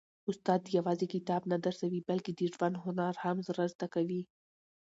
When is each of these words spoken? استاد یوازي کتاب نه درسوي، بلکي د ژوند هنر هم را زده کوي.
استاد 0.29 0.61
یوازي 0.77 1.07
کتاب 1.13 1.41
نه 1.51 1.57
درسوي، 1.65 2.01
بلکي 2.09 2.31
د 2.35 2.41
ژوند 2.53 2.75
هنر 2.83 3.13
هم 3.23 3.37
را 3.57 3.65
زده 3.73 3.87
کوي. 3.93 4.21